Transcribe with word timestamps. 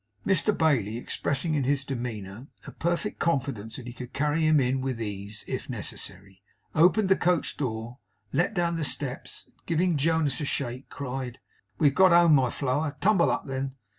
Mr 0.25 0.57
Bailey 0.57 0.97
expressing 0.97 1.53
in 1.53 1.63
his 1.63 1.83
demeanour 1.83 2.47
a 2.65 2.71
perfect 2.71 3.19
confidence 3.19 3.75
that 3.75 3.85
he 3.85 3.93
could 3.93 4.13
carry 4.13 4.41
him 4.47 4.59
in 4.59 4.81
with 4.81 4.99
ease, 4.99 5.45
if 5.47 5.69
necessary, 5.69 6.41
opened 6.73 7.07
the 7.07 7.15
coach 7.15 7.55
door, 7.55 7.99
let 8.33 8.55
down 8.55 8.77
the 8.77 8.83
steps, 8.83 9.45
and 9.45 9.63
giving 9.67 9.97
Jonas 9.97 10.41
a 10.41 10.45
shake, 10.45 10.89
cried 10.89 11.37
'We've 11.77 11.93
got 11.93 12.11
home, 12.13 12.33
my 12.33 12.49
flower! 12.49 12.97
Tumble 12.99 13.29
up, 13.29 13.45
then! 13.45 13.75